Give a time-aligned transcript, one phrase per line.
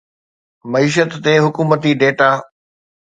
[0.71, 2.29] معيشت تي حڪومتي ڊيٽا